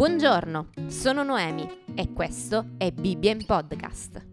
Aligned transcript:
Buongiorno, 0.00 0.70
sono 0.86 1.22
Noemi 1.22 1.68
e 1.94 2.14
questo 2.14 2.70
è 2.78 2.90
Bibbia 2.90 3.32
in 3.32 3.44
Podcast. 3.44 4.26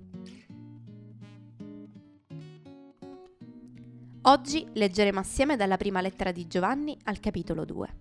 Oggi 4.22 4.66
leggeremo 4.72 5.20
assieme 5.20 5.58
dalla 5.58 5.76
prima 5.76 6.00
lettera 6.00 6.32
di 6.32 6.48
Giovanni 6.48 6.98
al 7.04 7.20
capitolo 7.20 7.66
2. 7.66 7.96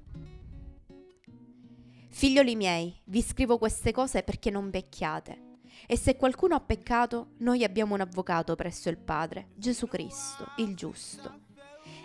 Figlioli 2.10 2.54
miei, 2.54 3.00
vi 3.06 3.20
scrivo 3.20 3.58
queste 3.58 3.90
cose 3.90 4.22
perché 4.22 4.50
non 4.50 4.70
pecchiate. 4.70 5.56
E 5.88 5.98
se 5.98 6.14
qualcuno 6.14 6.54
ha 6.54 6.60
peccato, 6.60 7.30
noi 7.38 7.64
abbiamo 7.64 7.94
un 7.94 8.00
avvocato 8.00 8.54
presso 8.54 8.90
il 8.90 8.98
Padre, 8.98 9.48
Gesù 9.56 9.88
Cristo, 9.88 10.52
il 10.58 10.76
giusto. 10.76 11.40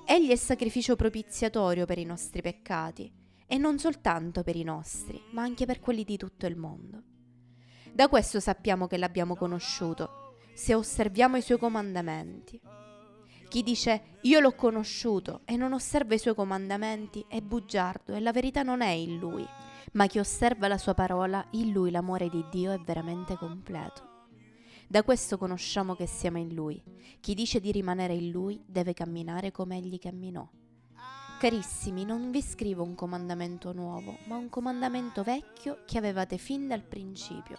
Egli 0.07 0.31
è 0.31 0.35
sacrificio 0.37 0.95
propiziatorio 0.95 1.85
per 1.85 1.99
i 1.99 2.03
nostri 2.03 2.41
peccati 2.41 3.19
e 3.51 3.57
non 3.57 3.77
soltanto 3.79 4.43
per 4.43 4.55
i 4.55 4.63
nostri, 4.63 5.21
ma 5.31 5.41
anche 5.41 5.65
per 5.65 5.81
quelli 5.81 6.05
di 6.05 6.15
tutto 6.15 6.45
il 6.45 6.55
mondo. 6.55 7.03
Da 7.91 8.07
questo 8.07 8.39
sappiamo 8.39 8.87
che 8.87 8.95
l'abbiamo 8.95 9.35
conosciuto, 9.35 10.37
se 10.53 10.73
osserviamo 10.73 11.35
i 11.35 11.41
suoi 11.41 11.59
comandamenti. 11.59 12.61
Chi 13.49 13.61
dice 13.61 14.19
io 14.21 14.39
l'ho 14.39 14.55
conosciuto 14.55 15.41
e 15.43 15.57
non 15.57 15.73
osserva 15.73 16.13
i 16.13 16.19
suoi 16.19 16.33
comandamenti 16.33 17.25
è 17.27 17.41
bugiardo 17.41 18.13
e 18.13 18.21
la 18.21 18.31
verità 18.31 18.63
non 18.63 18.79
è 18.79 18.91
in 18.91 19.17
lui, 19.17 19.45
ma 19.91 20.07
chi 20.07 20.19
osserva 20.19 20.69
la 20.69 20.77
sua 20.77 20.93
parola, 20.93 21.45
in 21.51 21.73
lui 21.73 21.91
l'amore 21.91 22.29
di 22.29 22.45
Dio 22.49 22.71
è 22.71 22.79
veramente 22.79 23.35
completo. 23.35 24.27
Da 24.87 25.03
questo 25.03 25.37
conosciamo 25.37 25.93
che 25.93 26.05
siamo 26.05 26.37
in 26.37 26.53
lui. 26.53 26.81
Chi 27.19 27.33
dice 27.33 27.59
di 27.59 27.73
rimanere 27.73 28.13
in 28.13 28.31
lui 28.31 28.63
deve 28.65 28.93
camminare 28.93 29.51
come 29.51 29.75
egli 29.75 29.99
camminò. 29.99 30.49
Carissimi, 31.41 32.05
non 32.05 32.29
vi 32.29 32.39
scrivo 32.39 32.83
un 32.83 32.93
comandamento 32.93 33.73
nuovo, 33.73 34.15
ma 34.25 34.35
un 34.35 34.47
comandamento 34.47 35.23
vecchio 35.23 35.79
che 35.87 35.97
avevate 35.97 36.37
fin 36.37 36.67
dal 36.67 36.83
principio. 36.83 37.57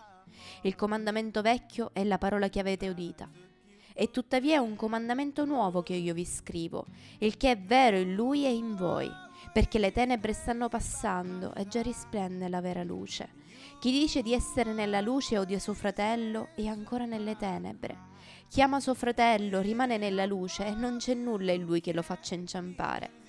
Il 0.62 0.76
comandamento 0.76 1.42
vecchio 1.42 1.90
è 1.92 2.04
la 2.04 2.16
parola 2.16 2.48
che 2.48 2.60
avete 2.60 2.88
udita. 2.88 3.28
E 3.92 4.10
tuttavia 4.12 4.54
è 4.54 4.58
un 4.58 4.76
comandamento 4.76 5.44
nuovo 5.44 5.82
che 5.82 5.94
io 5.94 6.14
vi 6.14 6.24
scrivo, 6.24 6.86
il 7.18 7.36
che 7.36 7.50
è 7.50 7.58
vero 7.58 7.96
in 7.96 8.14
lui 8.14 8.44
e 8.44 8.54
in 8.54 8.76
voi, 8.76 9.10
perché 9.52 9.80
le 9.80 9.90
tenebre 9.90 10.32
stanno 10.32 10.68
passando 10.68 11.52
e 11.56 11.66
già 11.66 11.82
risplende 11.82 12.48
la 12.48 12.60
vera 12.60 12.84
luce. 12.84 13.30
Chi 13.80 13.90
dice 13.90 14.22
di 14.22 14.32
essere 14.32 14.72
nella 14.72 15.00
luce 15.00 15.38
odia 15.38 15.58
suo 15.58 15.74
fratello 15.74 16.50
è 16.54 16.66
ancora 16.68 17.04
nelle 17.04 17.36
tenebre. 17.36 17.98
Chi 18.48 18.62
ama 18.62 18.78
suo 18.78 18.94
fratello 18.94 19.60
rimane 19.60 19.96
nella 19.98 20.24
luce 20.24 20.66
e 20.66 20.70
non 20.70 20.98
c'è 20.98 21.14
nulla 21.14 21.50
in 21.50 21.62
lui 21.62 21.80
che 21.80 21.92
lo 21.92 22.02
faccia 22.02 22.36
inciampare. 22.36 23.21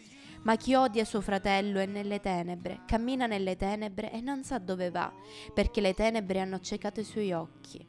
Ma 0.44 0.58
chi 0.58 0.76
odia 0.76 1.06
suo 1.06 1.22
fratello 1.22 1.80
è 1.80 1.86
nelle 1.86 2.20
tenebre, 2.20 2.82
cammina 2.86 3.28
nelle 3.28 3.56
tenebre 3.56 4.12
e 4.12 4.20
non 4.20 4.44
sa 4.44 4.58
dove 4.58 4.90
va, 4.90 5.12
perché 5.54 5.80
le 5.80 5.94
tenebre 5.94 6.42
hanno 6.42 6.56
accecato 6.56 7.00
i 7.00 7.06
suoi 7.06 7.32
occhi. 7.32 7.86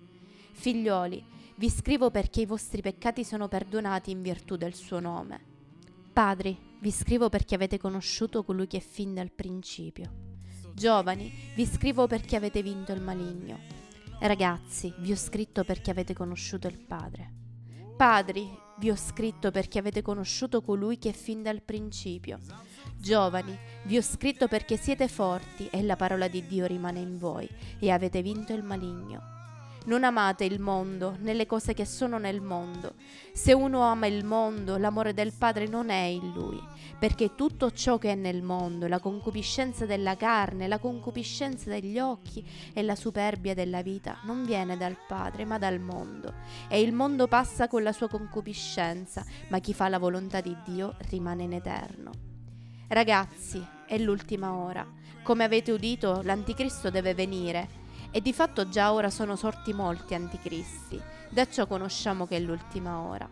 Figlioli, 0.53 1.25
vi 1.57 1.69
scrivo 1.69 2.11
perché 2.11 2.43
i 2.43 2.47
vostri 2.47 2.81
peccati 2.81 3.25
sono 3.25 3.49
perdonati 3.49 4.13
in 4.13 4.23
virtù 4.23 4.57
del 4.57 4.75
suo 4.75 5.01
nome. 5.01 5.53
Padri, 6.13 6.57
vi 6.81 6.93
scrivo 6.93 7.29
perché 7.29 7.57
avete 7.57 7.77
conosciuto 7.77 8.45
colui 8.45 8.69
che 8.69 8.77
è 8.77 8.81
fin 8.81 9.15
dal 9.15 9.33
principio. 9.33 10.13
Giovani, 10.75 11.33
vi 11.55 11.67
scrivo 11.67 12.07
perché 12.07 12.37
avete 12.37 12.63
vinto 12.63 12.93
il 12.93 13.01
maligno. 13.01 13.59
Ragazzi, 14.21 14.95
vi 14.99 15.11
ho 15.11 15.17
scritto 15.17 15.65
perché 15.65 15.91
avete 15.91 16.15
conosciuto 16.15 16.69
il 16.69 16.79
Padre. 16.79 17.44
Padri, 17.97 18.51
vi 18.79 18.91
ho 18.91 18.97
scritto 18.97 19.53
perché 19.53 19.79
avete 19.79 20.03
conosciuto 20.03 20.63
colui 20.63 20.99
che 20.99 21.11
è 21.11 21.13
fin 21.13 21.43
dal 21.43 21.63
principio. 21.63 22.39
Giovani, 22.97 23.57
vi 23.85 23.97
ho 23.97 24.03
scritto 24.03 24.49
perché 24.49 24.77
siete 24.77 25.07
forti 25.07 25.69
e 25.71 25.81
la 25.83 25.95
parola 25.95 26.27
di 26.27 26.45
Dio 26.47 26.67
rimane 26.67 26.99
in 26.99 27.17
voi 27.17 27.49
e 27.79 27.91
avete 27.91 28.21
vinto 28.21 28.53
il 28.53 28.65
maligno. 28.65 29.34
Non 29.87 30.03
amate 30.03 30.45
il 30.45 30.61
mondo 30.61 31.17
né 31.19 31.35
le 31.35 31.45
cose 31.45 31.75
che 31.75 31.85
sono 31.85 32.17
nel 32.17 32.41
mondo. 32.41 32.95
Se 33.35 33.53
uno 33.53 33.83
ama 33.83 34.07
il 34.07 34.25
mondo, 34.25 34.79
l'amore 34.79 35.13
del 35.13 35.35
Padre 35.37 35.67
non 35.67 35.91
è 35.91 36.05
in 36.05 36.33
lui, 36.33 36.59
perché 36.99 37.35
tutto 37.35 37.71
ciò 37.71 37.99
che 37.99 38.13
è 38.13 38.15
nel 38.15 38.41
mondo, 38.41 38.87
la 38.87 38.99
concupiscenza 38.99 39.85
della 39.85 40.17
carne, 40.17 40.69
la 40.69 40.79
concupiscenza 40.79 41.69
degli 41.69 41.99
occhi 41.99 42.43
e 42.73 42.83
la 42.83 42.95
superbia 42.95 43.53
della 43.53 43.83
vita, 43.83 44.21
non 44.25 44.43
viene 44.45 44.79
dal 44.79 44.97
Padre, 45.07 45.45
ma 45.45 45.59
dal 45.59 45.81
mondo. 45.81 46.33
E 46.69 46.81
il 46.81 46.95
mondo 46.95 47.27
passa 47.27 47.69
con 47.69 47.83
la 47.83 47.93
sua 47.93 48.09
concupiscenza, 48.09 49.23
ma 49.49 49.59
chi 49.59 49.75
fa 49.75 49.89
la 49.89 49.99
volontà 49.99 50.41
di 50.41 50.57
Dio 50.65 50.97
rimane 51.11 51.43
in 51.43 51.53
eterno. 51.53 52.11
Ragazzi, 52.89 53.63
è 53.87 53.99
l'ultima 53.99 54.55
ora. 54.55 54.87
Come 55.23 55.45
avete 55.45 55.73
udito, 55.73 56.23
l'anticristo 56.23 56.89
deve 56.89 57.13
venire 57.13 57.83
e 58.17 58.21
di 58.21 58.33
fatto 58.33 58.69
già 58.69 58.93
ora 58.93 59.11
sono 59.11 59.35
sorti 59.35 59.73
molti 59.73 60.15
anticristi, 60.15 61.03
da 61.31 61.49
ciò 61.49 61.67
conosciamo 61.67 62.29
che 62.29 62.37
è 62.37 62.39
l'ultima 62.39 63.01
ora. 63.01 63.29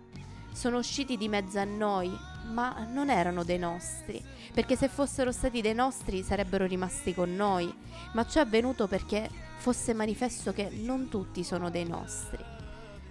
Sono 0.52 0.78
usciti 0.78 1.16
di 1.16 1.28
mezzo 1.28 1.60
a 1.60 1.64
noi, 1.64 2.10
ma 2.50 2.84
non 2.90 3.08
erano 3.08 3.44
dei 3.44 3.60
nostri, 3.60 4.20
perché 4.52 4.74
se 4.74 4.88
fossero 4.88 5.30
stati 5.30 5.60
dei 5.60 5.72
nostri 5.72 6.24
sarebbero 6.24 6.66
rimasti 6.66 7.14
con 7.14 7.32
noi, 7.32 7.72
ma 8.14 8.26
ciò 8.26 8.40
è 8.40 8.42
avvenuto 8.42 8.88
perché 8.88 9.30
fosse 9.58 9.94
manifesto 9.94 10.52
che 10.52 10.68
non 10.68 11.08
tutti 11.08 11.44
sono 11.44 11.70
dei 11.70 11.86
nostri. 11.86 12.44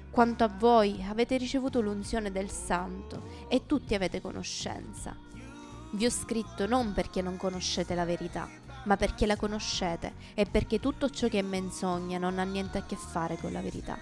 Quanto 0.09 0.43
a 0.43 0.49
voi 0.49 1.01
avete 1.07 1.37
ricevuto 1.37 1.79
l'unzione 1.79 2.33
del 2.33 2.51
Santo 2.51 3.47
e 3.47 3.65
tutti 3.65 3.95
avete 3.95 4.19
conoscenza. 4.19 5.15
Vi 5.91 6.05
ho 6.05 6.09
scritto 6.09 6.65
non 6.67 6.91
perché 6.91 7.21
non 7.21 7.37
conoscete 7.37 7.95
la 7.95 8.03
verità, 8.03 8.49
ma 8.83 8.97
perché 8.97 9.25
la 9.25 9.35
conoscete 9.35 10.13
e 10.33 10.45
perché 10.45 10.79
tutto 10.79 11.09
ciò 11.09 11.27
che 11.27 11.39
è 11.39 11.43
menzogna 11.43 12.17
non 12.17 12.39
ha 12.39 12.43
niente 12.43 12.77
a 12.77 12.85
che 12.85 12.95
fare 12.95 13.37
con 13.37 13.51
la 13.51 13.61
verità. 13.61 13.97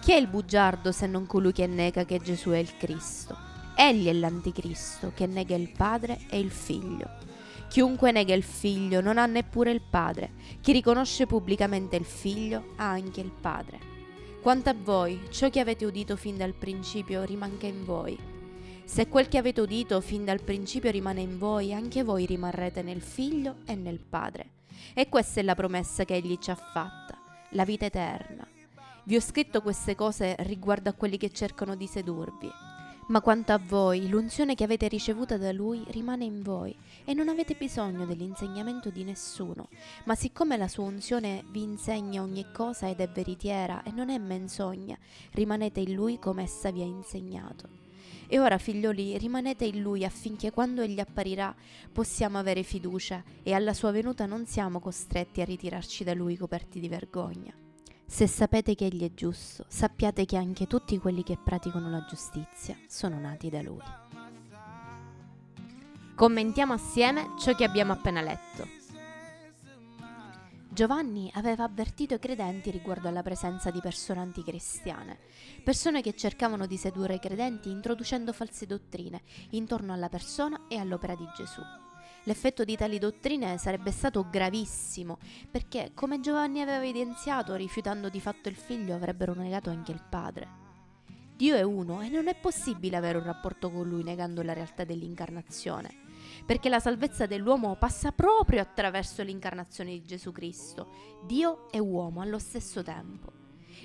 Chi 0.00 0.12
è 0.12 0.16
il 0.16 0.28
bugiardo 0.28 0.92
se 0.92 1.06
non 1.06 1.26
colui 1.26 1.52
che 1.52 1.66
nega 1.66 2.04
che 2.04 2.20
Gesù 2.20 2.50
è 2.50 2.58
il 2.58 2.76
Cristo? 2.76 3.36
Egli 3.76 4.06
è 4.06 4.12
l'anticristo 4.12 5.12
che 5.14 5.26
nega 5.26 5.54
il 5.54 5.70
Padre 5.70 6.20
e 6.30 6.38
il 6.38 6.50
Figlio. 6.50 7.24
Chiunque 7.68 8.12
nega 8.12 8.34
il 8.34 8.44
Figlio 8.44 9.00
non 9.00 9.18
ha 9.18 9.26
neppure 9.26 9.70
il 9.70 9.82
Padre. 9.82 10.32
Chi 10.60 10.72
riconosce 10.72 11.26
pubblicamente 11.26 11.96
il 11.96 12.04
Figlio 12.04 12.72
ha 12.76 12.88
anche 12.88 13.20
il 13.20 13.32
Padre. 13.32 13.94
Quanto 14.40 14.70
a 14.70 14.76
voi, 14.80 15.20
ciò 15.30 15.50
che 15.50 15.60
avete 15.60 15.84
udito 15.84 16.16
fin 16.16 16.36
dal 16.36 16.54
principio 16.54 17.24
rimanga 17.24 17.66
in 17.66 17.84
voi 17.84 18.34
se 18.86 19.08
quel 19.08 19.26
che 19.26 19.36
avete 19.36 19.60
udito 19.60 20.00
fin 20.00 20.24
dal 20.24 20.40
principio 20.40 20.92
rimane 20.92 21.20
in 21.20 21.38
voi, 21.38 21.74
anche 21.74 22.04
voi 22.04 22.24
rimarrete 22.24 22.82
nel 22.82 23.02
Figlio 23.02 23.56
e 23.66 23.74
nel 23.74 23.98
Padre. 23.98 24.52
E 24.94 25.08
questa 25.08 25.40
è 25.40 25.42
la 25.42 25.56
promessa 25.56 26.04
che 26.04 26.14
Egli 26.14 26.38
ci 26.38 26.52
ha 26.52 26.54
fatta, 26.54 27.18
la 27.50 27.64
vita 27.64 27.84
eterna. 27.84 28.46
Vi 29.02 29.16
ho 29.16 29.20
scritto 29.20 29.60
queste 29.60 29.96
cose 29.96 30.36
riguardo 30.38 30.88
a 30.88 30.92
quelli 30.92 31.16
che 31.16 31.30
cercano 31.30 31.74
di 31.74 31.88
sedurvi. 31.88 32.48
Ma 33.08 33.20
quanto 33.20 33.52
a 33.52 33.58
voi, 33.58 34.08
l'unzione 34.08 34.54
che 34.54 34.64
avete 34.64 34.86
ricevuta 34.86 35.36
da 35.36 35.50
Lui 35.52 35.84
rimane 35.88 36.24
in 36.24 36.42
voi 36.42 36.74
e 37.04 37.12
non 37.12 37.28
avete 37.28 37.54
bisogno 37.54 38.06
dell'insegnamento 38.06 38.90
di 38.90 39.02
nessuno. 39.02 39.68
Ma 40.04 40.14
siccome 40.14 40.56
la 40.56 40.68
sua 40.68 40.84
unzione 40.84 41.44
vi 41.50 41.62
insegna 41.62 42.22
ogni 42.22 42.46
cosa 42.52 42.88
ed 42.88 43.00
è 43.00 43.08
veritiera 43.08 43.82
e 43.82 43.90
non 43.90 44.10
è 44.10 44.18
menzogna, 44.18 44.96
rimanete 45.32 45.80
in 45.80 45.92
Lui 45.92 46.20
come 46.20 46.44
essa 46.44 46.70
vi 46.70 46.82
ha 46.82 46.86
insegnato. 46.86 47.85
E 48.28 48.38
ora, 48.38 48.58
figlioli, 48.58 49.16
rimanete 49.18 49.64
in 49.64 49.80
Lui 49.80 50.04
affinché 50.04 50.50
quando 50.50 50.82
Egli 50.82 51.00
apparirà 51.00 51.54
possiamo 51.92 52.38
avere 52.38 52.62
fiducia 52.62 53.22
e 53.42 53.52
alla 53.52 53.72
sua 53.72 53.90
venuta 53.90 54.26
non 54.26 54.46
siamo 54.46 54.80
costretti 54.80 55.40
a 55.40 55.44
ritirarci 55.44 56.04
da 56.04 56.14
Lui 56.14 56.36
coperti 56.36 56.80
di 56.80 56.88
vergogna. 56.88 57.54
Se 58.04 58.26
sapete 58.26 58.74
che 58.74 58.86
Egli 58.86 59.04
è 59.04 59.14
giusto, 59.14 59.64
sappiate 59.68 60.24
che 60.24 60.36
anche 60.36 60.66
tutti 60.66 60.98
quelli 60.98 61.22
che 61.22 61.36
praticano 61.42 61.90
la 61.90 62.04
giustizia 62.08 62.76
sono 62.86 63.18
nati 63.18 63.50
da 63.50 63.62
Lui. 63.62 63.82
Commentiamo 66.14 66.72
assieme 66.72 67.32
ciò 67.38 67.54
che 67.54 67.64
abbiamo 67.64 67.92
appena 67.92 68.22
letto. 68.22 68.85
Giovanni 70.76 71.30
aveva 71.36 71.64
avvertito 71.64 72.12
i 72.12 72.18
credenti 72.18 72.70
riguardo 72.70 73.08
alla 73.08 73.22
presenza 73.22 73.70
di 73.70 73.80
persone 73.80 74.20
anticristiane, 74.20 75.16
persone 75.64 76.02
che 76.02 76.14
cercavano 76.14 76.66
di 76.66 76.76
sedurre 76.76 77.14
i 77.14 77.18
credenti 77.18 77.70
introducendo 77.70 78.34
false 78.34 78.66
dottrine 78.66 79.22
intorno 79.52 79.94
alla 79.94 80.10
persona 80.10 80.66
e 80.68 80.76
all'opera 80.76 81.14
di 81.14 81.26
Gesù. 81.34 81.62
L'effetto 82.24 82.62
di 82.62 82.76
tali 82.76 82.98
dottrine 82.98 83.56
sarebbe 83.56 83.90
stato 83.90 84.28
gravissimo, 84.28 85.16
perché, 85.50 85.92
come 85.94 86.20
Giovanni 86.20 86.60
aveva 86.60 86.84
evidenziato, 86.84 87.54
rifiutando 87.54 88.10
di 88.10 88.20
fatto 88.20 88.50
il 88.50 88.56
figlio, 88.56 88.94
avrebbero 88.94 89.32
negato 89.32 89.70
anche 89.70 89.92
il 89.92 90.02
padre. 90.06 90.46
Dio 91.34 91.56
è 91.56 91.62
uno 91.62 92.02
e 92.02 92.10
non 92.10 92.28
è 92.28 92.34
possibile 92.34 92.98
avere 92.98 93.16
un 93.16 93.24
rapporto 93.24 93.70
con 93.70 93.88
lui 93.88 94.02
negando 94.02 94.42
la 94.42 94.52
realtà 94.52 94.84
dell'incarnazione 94.84 96.05
perché 96.44 96.68
la 96.68 96.80
salvezza 96.80 97.26
dell'uomo 97.26 97.76
passa 97.76 98.12
proprio 98.12 98.60
attraverso 98.60 99.22
l'incarnazione 99.22 99.90
di 99.90 100.04
Gesù 100.04 100.32
Cristo, 100.32 100.88
Dio 101.24 101.70
e 101.70 101.78
uomo 101.78 102.20
allo 102.20 102.38
stesso 102.38 102.82
tempo. 102.82 103.32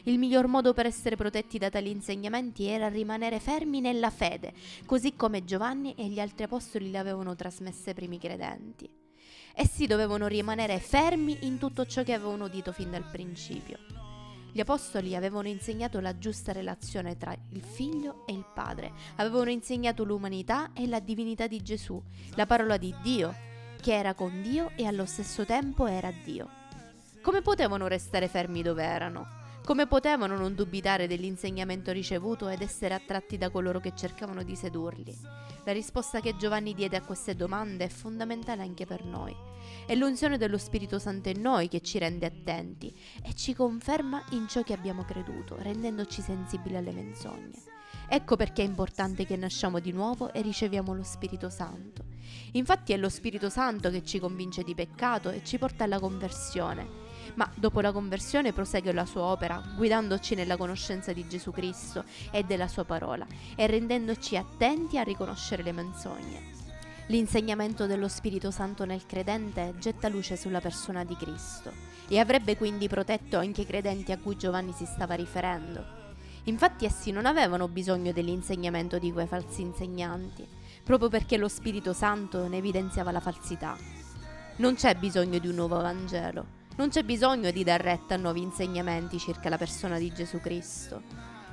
Il 0.04 0.18
miglior 0.18 0.48
modo 0.48 0.74
per 0.74 0.86
essere 0.86 1.16
protetti 1.16 1.58
da 1.58 1.70
tali 1.70 1.92
insegnamenti 1.92 2.66
era 2.66 2.88
rimanere 2.88 3.40
fermi 3.40 3.82
nella 3.82 4.10
fede, 4.10 4.54
così 4.86 5.16
come 5.16 5.44
Giovanni 5.44 5.94
e 5.96 6.08
gli 6.08 6.20
altri 6.20 6.46
apostoli 6.46 6.90
le 6.90 6.98
avevano 6.98 7.36
trasmesse 7.36 7.90
ai 7.90 7.96
primi 7.96 8.18
credenti. 8.18 8.90
Essi 9.54 9.86
dovevano 9.86 10.28
rimanere 10.28 10.80
fermi 10.80 11.40
in 11.42 11.58
tutto 11.58 11.86
ciò 11.86 12.04
che 12.04 12.14
avevano 12.14 12.46
udito 12.46 12.72
fin 12.72 12.90
dal 12.90 13.08
principio. 13.12 14.01
Gli 14.54 14.60
apostoli 14.60 15.16
avevano 15.16 15.48
insegnato 15.48 16.02
la 16.02 16.18
giusta 16.18 16.52
relazione 16.52 17.16
tra 17.18 17.34
il 17.52 17.62
figlio 17.62 18.26
e 18.28 18.34
il 18.34 18.46
padre, 18.54 18.92
avevano 19.16 19.50
insegnato 19.50 20.04
l'umanità 20.04 20.72
e 20.74 20.88
la 20.88 21.00
divinità 21.00 21.48
di 21.48 21.62
Gesù, 21.62 22.02
la 22.36 22.46
parola 22.46 22.76
di 22.76 22.94
Dio, 23.02 23.34
che 23.80 23.94
era 23.94 24.14
con 24.14 24.42
Dio 24.42 24.72
e 24.76 24.86
allo 24.86 25.06
stesso 25.06 25.46
tempo 25.46 25.88
era 25.88 26.12
Dio. 26.12 26.50
Come 27.22 27.42
potevano 27.42 27.88
restare 27.88 28.28
fermi 28.28 28.62
dove 28.62 28.84
erano? 28.84 29.41
Come 29.64 29.86
potevano 29.86 30.36
non 30.36 30.56
dubitare 30.56 31.06
dell'insegnamento 31.08 31.92
ricevuto 31.92 32.50
ed 32.50 32.62
essere 32.62 32.96
attratti 32.96 33.38
da 33.38 33.52
coloro 33.52 33.80
che 33.80 33.94
cercavano 33.96 34.42
di 34.42 34.56
sedurli? 34.56 35.16
La 35.66 35.72
risposta 35.72 36.20
che 36.20 36.36
Giovanni 36.36 36.74
diede 36.74 36.98
a 36.98 37.04
queste 37.04 37.36
domande 37.36 37.86
è 37.86 37.88
fondamentale 37.88 38.64
anche 38.64 38.88
per 38.88 39.06
noi. 39.06 39.36
È 39.86 39.94
l'unzione 39.94 40.40
dello 40.40 40.58
Spirito 40.58 40.98
Santo 40.98 41.30
in 41.30 41.42
noi 41.42 41.68
che 41.68 41.82
ci 41.82 42.00
rende 42.00 42.26
attenti 42.26 42.92
e 43.24 43.36
ci 43.36 43.54
conferma 43.54 44.24
in 44.32 44.48
ciò 44.48 44.64
che 44.64 44.74
abbiamo 44.74 45.04
creduto, 45.04 45.56
rendendoci 45.60 46.22
sensibili 46.22 46.76
alle 46.76 46.92
menzogne. 46.92 47.62
Ecco 48.10 48.36
perché 48.36 48.64
è 48.64 48.66
importante 48.66 49.28
che 49.28 49.38
nasciamo 49.38 49.80
di 49.80 49.92
nuovo 49.92 50.34
e 50.34 50.42
riceviamo 50.42 50.96
lo 50.96 51.04
Spirito 51.04 51.52
Santo. 51.52 52.06
Infatti 52.54 52.94
è 52.94 52.98
lo 52.98 53.10
Spirito 53.10 53.50
Santo 53.50 53.92
che 53.92 54.04
ci 54.04 54.18
convince 54.20 54.64
di 54.64 54.74
peccato 54.74 55.30
e 55.30 55.44
ci 55.44 55.60
porta 55.60 55.84
alla 55.84 56.00
conversione 56.00 57.02
ma 57.36 57.50
dopo 57.56 57.82
la 57.82 57.92
conversione 57.92 58.54
prosegue 58.54 58.94
la 58.94 59.06
sua 59.06 59.24
opera, 59.24 59.62
guidandoci 59.76 60.36
nella 60.36 60.58
conoscenza 60.58 61.14
di 61.14 61.28
Gesù 61.28 61.52
Cristo 61.52 62.04
e 62.32 62.44
della 62.44 62.68
sua 62.68 62.84
parola 62.84 63.26
e 63.56 63.68
rendendoci 63.68 64.38
attenti 64.38 64.98
a 64.98 65.04
riconoscere 65.04 65.64
le 65.64 65.72
menzogne. 65.72 66.60
L'insegnamento 67.08 67.88
dello 67.88 68.08
Spirito 68.08 68.52
Santo 68.52 68.86
nel 68.86 69.06
credente 69.06 69.74
getta 69.80 70.08
luce 70.08 70.38
sulla 70.38 70.62
persona 70.62 71.04
di 71.04 71.16
Cristo 71.18 71.72
e 72.08 72.20
avrebbe 72.20 72.56
quindi 72.56 72.88
protetto 72.88 73.38
anche 73.38 73.62
i 73.62 73.66
credenti 73.66 74.12
a 74.12 74.18
cui 74.18 74.38
Giovanni 74.38 74.72
si 74.72 74.86
stava 74.86 75.16
riferendo. 75.16 76.00
Infatti 76.46 76.86
essi 76.86 77.12
non 77.12 77.26
avevano 77.26 77.68
bisogno 77.68 78.12
dell'insegnamento 78.12 78.98
di 78.98 79.12
quei 79.12 79.28
falsi 79.28 79.62
insegnanti, 79.62 80.48
proprio 80.84 81.10
perché 81.10 81.38
lo 81.38 81.48
Spirito 81.48 81.94
Santo 81.94 82.48
ne 82.48 82.58
evidenziava 82.58 83.12
la 83.12 83.20
falsità. 83.20 83.78
Non 84.58 84.76
c'è 84.76 84.96
bisogno 84.96 85.38
di 85.38 85.48
un 85.48 85.56
nuovo 85.56 85.82
Vangelo, 85.82 86.46
non 86.78 86.90
c'è 86.90 87.04
bisogno 87.04 87.52
di 87.52 87.64
dar 87.64 87.82
retta 87.82 88.16
a 88.16 88.18
nuovi 88.18 88.42
insegnamenti 88.42 89.20
circa 89.20 89.50
la 89.50 89.58
persona 89.58 89.98
di 89.98 90.12
Gesù 90.14 90.40
Cristo. 90.40 91.02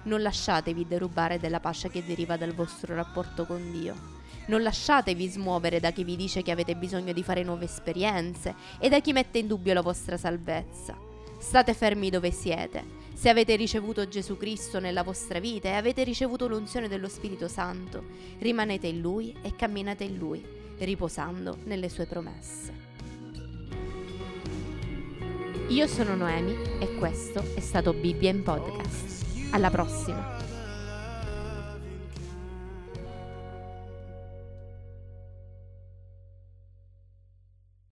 Non 0.05 0.23
lasciatevi 0.23 0.87
derubare 0.87 1.39
della 1.39 1.61
pace 1.61 1.91
che 1.91 2.05
deriva 2.05 2.37
dal 2.37 2.55
vostro 2.55 2.95
rapporto 2.95 3.45
con 3.45 3.71
Dio. 3.73 4.17
Non 4.47 4.63
lasciatevi 4.63 5.27
smuovere 5.27 5.81
da 5.81 5.91
chi 5.91 6.05
vi 6.05 6.17
dice 6.17 6.43
che 6.43 6.53
avete 6.53 6.77
bisogno 6.77 7.13
di 7.13 7.23
fare 7.23 7.43
nuove 7.43 7.65
esperienze 7.65 8.55
e 8.79 8.89
da 8.89 9.01
chi 9.01 9.13
mette 9.13 9.39
in 9.39 9.49
dubbio 9.49 9.75
la 9.75 9.83
vostra 9.83 10.17
salvezza. 10.17 10.97
State 11.39 11.75
fermi 11.75 12.11
dove 12.11 12.31
siete. 12.31 12.97
Se 13.13 13.29
avete 13.29 13.57
ricevuto 13.57 14.09
Gesù 14.09 14.37
Cristo 14.37 14.79
nella 14.79 15.03
vostra 15.03 15.41
vita 15.41 15.69
e 15.69 15.73
avete 15.73 16.05
ricevuto 16.05 16.47
l'unzione 16.47 16.89
dello 16.89 17.09
Spirito 17.09 17.49
Santo, 17.49 18.05
rimanete 18.39 18.87
in 18.87 19.01
Lui 19.01 19.35
e 19.43 19.55
camminate 19.57 20.05
in 20.05 20.17
Lui, 20.17 20.43
riposando 20.79 21.59
nelle 21.65 21.89
sue 21.89 22.07
promesse. 22.07 22.88
Io 25.69 25.87
sono 25.87 26.17
Noemi 26.17 26.57
e 26.79 26.95
questo 26.95 27.45
è 27.55 27.61
stato 27.61 27.93
Bibbia 27.93 28.31
in 28.31 28.43
Podcast. 28.43 29.53
Alla 29.53 29.69
prossima! 29.69 30.48